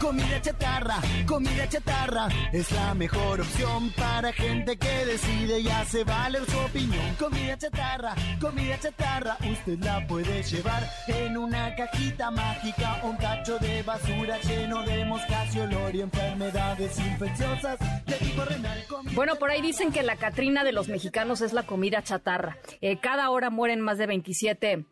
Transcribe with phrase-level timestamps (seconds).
[0.00, 0.96] Comida chatarra,
[1.26, 7.14] comida chatarra es la mejor opción para gente que decide y hace valer su opinión.
[7.18, 13.82] Comida chatarra, comida chatarra, usted la puede llevar en una cajita mágica un tacho de
[13.82, 18.84] basura lleno de moscas y olor y enfermedades infecciosas de tipo renal.
[19.14, 22.58] Bueno, por ahí dicen que la Catrina de los mexicanos es la comida chatarra.
[22.80, 24.84] Eh, cada hora mueren más de 27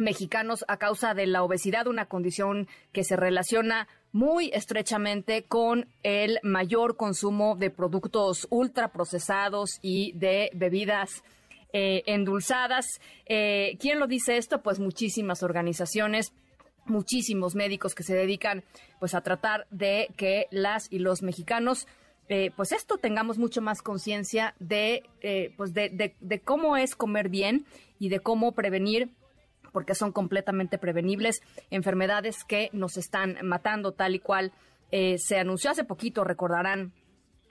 [0.00, 6.38] mexicanos a causa de la obesidad, una condición que se relaciona muy estrechamente con el
[6.42, 11.22] mayor consumo de productos ultraprocesados y de bebidas
[11.72, 13.00] eh, endulzadas.
[13.26, 14.62] Eh, ¿Quién lo dice esto?
[14.62, 16.32] Pues muchísimas organizaciones
[16.86, 18.64] muchísimos médicos que se dedican
[18.98, 21.86] pues a tratar de que las y los mexicanos
[22.28, 25.04] eh, pues esto tengamos mucho más conciencia de
[25.56, 27.64] pues de, de cómo es comer bien
[28.00, 29.10] y de cómo prevenir
[29.72, 31.40] porque son completamente prevenibles,
[31.70, 34.52] enfermedades que nos están matando tal y cual
[34.90, 36.92] eh, se anunció hace poquito, recordarán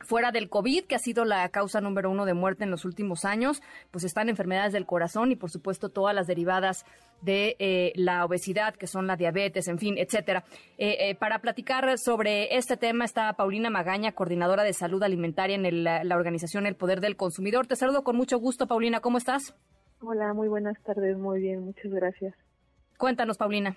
[0.01, 3.25] Fuera del COVID, que ha sido la causa número uno de muerte en los últimos
[3.25, 3.61] años,
[3.91, 6.85] pues están enfermedades del corazón y, por supuesto, todas las derivadas
[7.21, 10.45] de eh, la obesidad, que son la diabetes, en fin, etcétera.
[10.77, 16.15] Eh, para platicar sobre este tema está Paulina Magaña, coordinadora de salud alimentaria en la
[16.15, 17.67] organización El Poder del Consumidor.
[17.67, 19.01] Te saludo con mucho gusto, Paulina.
[19.01, 19.53] ¿Cómo estás?
[20.01, 22.33] Hola, muy buenas tardes, muy bien, muchas gracias.
[22.97, 23.75] Cuéntanos, Paulina.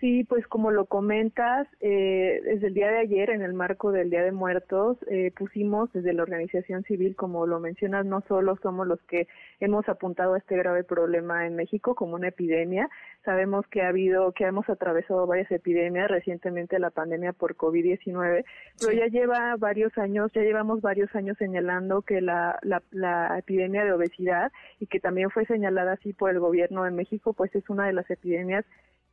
[0.00, 4.08] Sí, pues como lo comentas, eh, desde el día de ayer, en el marco del
[4.08, 8.86] Día de Muertos, eh, pusimos desde la organización civil, como lo mencionas, no solo somos
[8.86, 9.28] los que
[9.60, 12.88] hemos apuntado a este grave problema en México como una epidemia,
[13.26, 18.46] sabemos que ha habido, que hemos atravesado varias epidemias, recientemente la pandemia por COVID-19,
[18.80, 23.84] pero ya lleva varios años, ya llevamos varios años señalando que la, la, la epidemia
[23.84, 27.68] de obesidad y que también fue señalada así por el gobierno de México, pues es
[27.68, 28.64] una de las epidemias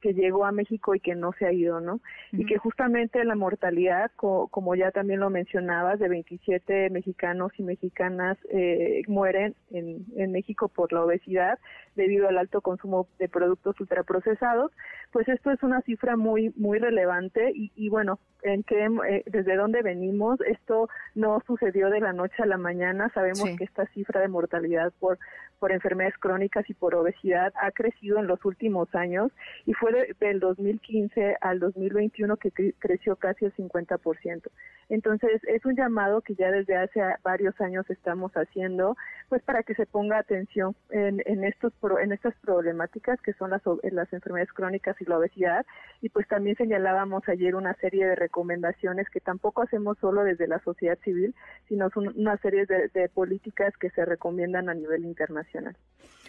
[0.08, 2.00] que llegó a México y que no se ha ido, ¿no?
[2.32, 8.38] Y que justamente la mortalidad, como ya también lo mencionabas, de 27 mexicanos y mexicanas
[8.50, 11.60] eh, mueren en, en México por la obesidad
[11.98, 14.72] debido al alto consumo de productos ultraprocesados,
[15.12, 19.56] pues esto es una cifra muy muy relevante y, y bueno, en que eh, desde
[19.56, 24.22] dónde venimos, esto no sucedió de la noche a la mañana, sabemos que esta cifra
[24.22, 25.20] de mortalidad por
[25.60, 29.32] por enfermedades crónicas y por obesidad ha crecido en los últimos años
[29.66, 34.50] y fue del 2015 al 2021 que creció casi el 50%.
[34.90, 38.96] Entonces, es un llamado que ya desde hace varios años estamos haciendo,
[39.28, 44.12] pues para que se ponga atención en, estos en estas problemáticas que son las, las
[44.14, 45.66] enfermedades crónicas y la obesidad
[46.02, 50.60] y pues también señalábamos ayer una serie de recomendaciones que tampoco hacemos solo desde la
[50.60, 51.36] sociedad civil,
[51.68, 55.47] sino una serie de, políticas que se recomiendan a nivel internacional.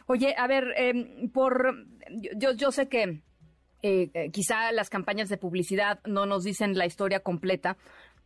[0.07, 1.87] Oye, a ver, em, por
[2.37, 3.21] yo, yo sé que
[3.83, 7.77] eh, eh, quizá las campañas de publicidad no nos dicen la historia completa,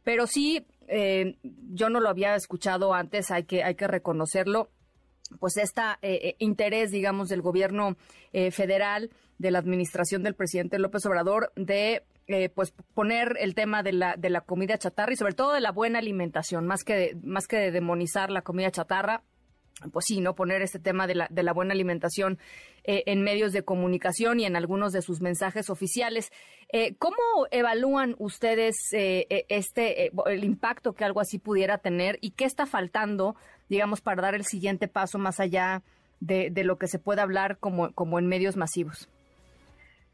[0.02, 4.70] pero sí, eh, yo no lo había escuchado antes, hay que, hay que reconocerlo
[5.40, 7.96] pues este interés, digamos, del gobierno
[8.50, 9.08] federal,
[9.38, 12.02] de la administración del presidente López Obrador, de
[12.54, 15.72] pues poner el tema de la, de la comida chatarra y sobre todo de la
[15.72, 19.22] buena alimentación, más que, más que de demonizar la comida chatarra,
[19.90, 20.34] pues sí, ¿no?
[20.34, 22.38] Poner este tema de la, de la buena alimentación
[22.84, 26.30] eh, en medios de comunicación y en algunos de sus mensajes oficiales.
[26.72, 27.16] Eh, ¿Cómo
[27.50, 33.36] evalúan ustedes eh, este, el impacto que algo así pudiera tener y qué está faltando,
[33.68, 35.82] digamos, para dar el siguiente paso más allá
[36.20, 39.08] de, lo que se puede hablar como, como en medios masivos?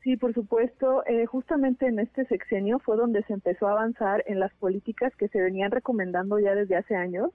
[0.02, 1.02] Sí, por supuesto.
[1.26, 5.40] justamente en este sexenio fue donde se empezó a avanzar en las políticas que se
[5.40, 7.30] venían recomendando ya desde hace años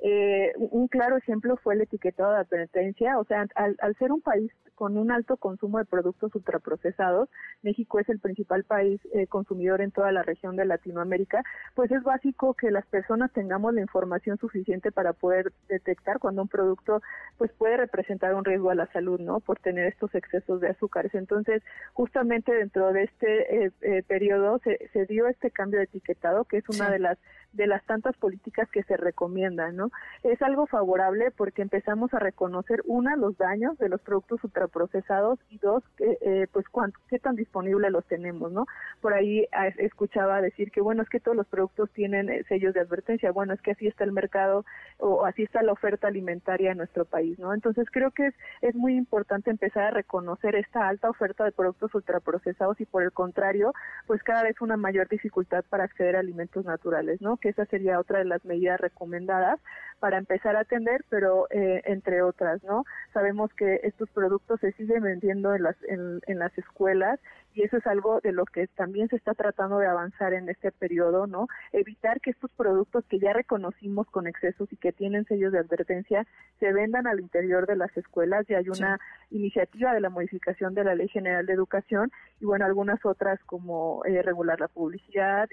[0.00, 4.20] eh, un claro ejemplo fue el etiquetado de advertencia, o sea, al, al, ser un
[4.20, 7.28] país con un alto consumo de productos ultraprocesados,
[7.62, 11.42] México es el principal país eh, consumidor en toda la región de Latinoamérica,
[11.74, 16.48] pues es básico que las personas tengamos la información suficiente para poder detectar cuando un
[16.48, 17.02] producto
[17.36, 19.40] pues puede representar un riesgo a la salud, ¿no?
[19.40, 21.12] Por tener estos excesos de azúcares.
[21.14, 21.60] Entonces,
[21.92, 26.58] justamente dentro de este eh, eh periodo se, se, dio este cambio de etiquetado, que
[26.58, 27.18] es una de las
[27.52, 29.90] de las tantas políticas que se recomiendan, ¿no?
[30.22, 35.58] Es algo favorable porque empezamos a reconocer, una, los daños de los productos ultraprocesados y
[35.58, 38.66] dos, eh, pues cuánto, qué tan disponibles los tenemos, ¿no?
[39.00, 42.74] Por ahí ah, escuchaba decir que, bueno, es que todos los productos tienen eh, sellos
[42.74, 44.64] de advertencia, bueno, es que así está el mercado
[44.98, 47.54] o así está la oferta alimentaria en nuestro país, ¿no?
[47.54, 51.94] Entonces creo que es, es muy importante empezar a reconocer esta alta oferta de productos
[51.94, 53.72] ultraprocesados y por el contrario,
[54.06, 57.36] pues cada vez una mayor dificultad para acceder a alimentos naturales, ¿no?
[57.36, 59.60] Que esa sería otra de las medidas recomendadas
[59.98, 62.84] para empezar a atender, pero eh, entre otras, ¿no?
[63.12, 67.18] Sabemos que estos productos se siguen vendiendo en las, en, en las escuelas
[67.54, 70.70] y eso es algo de lo que también se está tratando de avanzar en este
[70.70, 71.48] periodo, ¿no?
[71.72, 76.26] Evitar que estos productos que ya reconocimos con excesos y que tienen sellos de advertencia
[76.60, 79.00] se vendan al interior de las escuelas y hay una
[79.30, 84.04] iniciativa de la modificación de la Ley General de Educación y bueno, algunas otras como
[84.04, 85.48] eh, regular la publicidad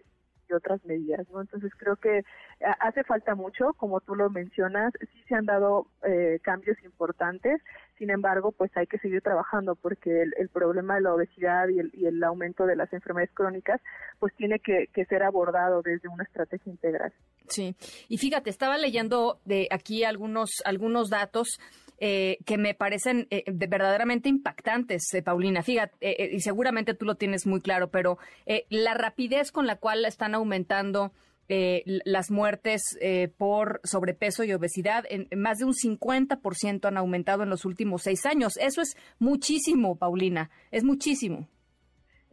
[0.49, 1.41] y otras medidas, ¿no?
[1.41, 2.23] Entonces creo que
[2.79, 7.61] hace falta mucho, como tú lo mencionas, sí se han dado eh, cambios importantes,
[7.97, 11.91] sin embargo, pues hay que seguir trabajando porque el, problema de la obesidad y el,
[11.93, 13.81] y el, aumento de las enfermedades crónicas,
[14.19, 17.13] pues tiene que, que ser abordado desde una estrategia integral.
[17.47, 17.75] Sí,
[18.09, 21.59] y fíjate, estaba leyendo de aquí algunos algunos datos
[21.97, 25.63] eh, que me parecen eh, verdaderamente impactantes, eh, Paulina.
[25.63, 28.17] Fíjate, y seguramente tú lo tienes muy claro, pero
[28.69, 31.13] la rapidez con la cual están aumentando
[31.47, 32.81] las muertes
[33.37, 38.25] por sobrepeso y obesidad, en, más de un 50% han aumentado en los últimos seis
[38.25, 38.57] años.
[38.57, 41.47] Eso es muchísimo, Paulina, es muchísimo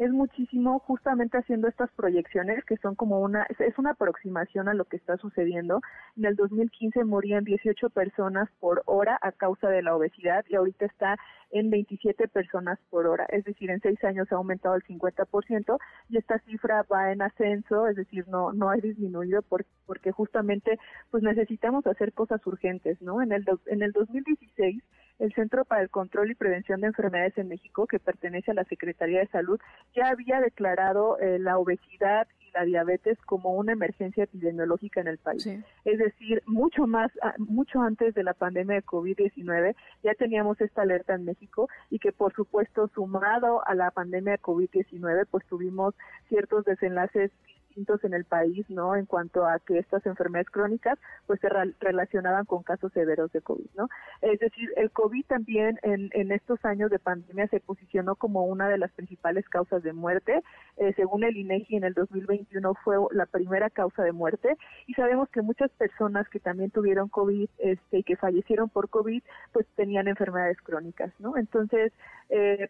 [0.04, 4.84] es muchísimo justamente haciendo estas proyecciones que son como una, es una aproximación a lo
[4.84, 5.80] que está sucediendo.
[6.16, 10.86] En el 2015 morían 18 personas por hora a causa de la obesidad y ahorita
[10.86, 11.16] está
[11.50, 15.78] en 27 personas por hora, es decir, en seis años ha aumentado el 50%
[16.08, 20.78] y esta cifra va en ascenso, es decir, no no ha disminuido porque justamente
[21.10, 23.20] pues necesitamos hacer cosas urgentes, ¿no?
[23.20, 24.82] En el en el 2016
[25.22, 28.64] el Centro para el Control y Prevención de Enfermedades en México, que pertenece a la
[28.64, 29.60] Secretaría de Salud,
[29.94, 35.18] ya había declarado eh, la obesidad y la diabetes como una emergencia epidemiológica en el
[35.18, 35.46] país.
[35.84, 40.82] Es decir, mucho más, ah, mucho antes de la pandemia de COVID-19, ya teníamos esta
[40.82, 45.94] alerta en México y que, por supuesto, sumado a la pandemia de COVID-19, pues tuvimos
[46.28, 47.30] ciertos desenlaces
[47.76, 48.96] en el país, ¿no?
[48.96, 51.48] En cuanto a que estas enfermedades crónicas, pues se
[51.80, 53.88] relacionaban con casos severos de COVID, ¿no?
[54.20, 58.68] Es decir, el COVID también en, en estos años de pandemia se posicionó como una
[58.68, 60.42] de las principales causas de muerte.
[60.76, 65.28] Eh, según el INEGI, en el 2021 fue la primera causa de muerte y sabemos
[65.30, 69.22] que muchas personas que también tuvieron COVID, este, y que fallecieron por COVID,
[69.52, 71.36] pues tenían enfermedades crónicas, ¿no?
[71.36, 71.92] Entonces,
[72.28, 72.68] eh,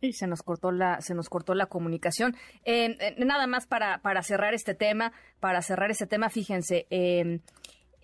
[0.00, 2.36] y se nos cortó la, se nos cortó la comunicación.
[3.18, 7.40] nada más para, para cerrar este tema, para cerrar este tema, fíjense, em,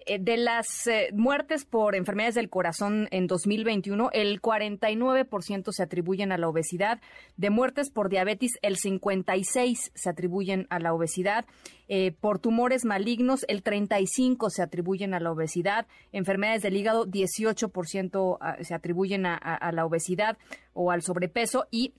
[0.07, 6.33] eh, de las eh, muertes por enfermedades del corazón en 2021, el 49% se atribuyen
[6.33, 7.01] a la obesidad.
[7.37, 11.45] De muertes por diabetes, el 56% se atribuyen a la obesidad.
[11.89, 15.87] Eh, por tumores malignos, el 35% se atribuyen a la obesidad.
[16.13, 20.39] Enfermedades del hígado, 18% ah, se atribuyen a, la obesidad
[20.73, 21.67] o al sobrepeso.
[21.71, 21.95] Y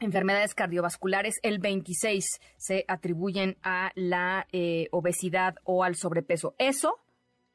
[0.00, 2.24] enfermedades cardiovasculares, el 26
[2.56, 4.46] se atribuyen a la
[4.90, 6.54] obesidad o al sobrepeso.
[6.58, 7.00] Eso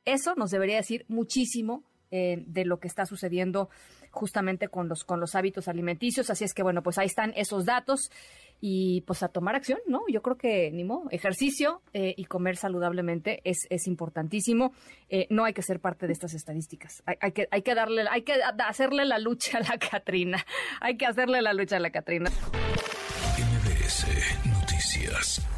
[0.06, 3.69] eso nos debería decir muchísimo eh, de lo que está sucediendo
[4.09, 6.30] justamente con los, con los hábitos alimenticios.
[6.30, 8.12] Así es que, bueno, pues ahí están esos datos
[8.59, 10.01] y pues a tomar acción, ¿no?
[10.09, 14.74] Yo creo que, ni modo, ejercicio eh, y comer saludablemente es, es importantísimo.
[15.09, 17.01] Eh, no hay que ser parte de estas estadísticas.
[17.06, 18.33] Hay, que, hay que darle, hay que
[18.68, 20.45] hacerle la lucha a la Catrina.
[20.81, 22.30] Hay que hacerle la lucha a la Catrina.
[23.38, 24.06] MBS
[24.45, 25.50] Noticias.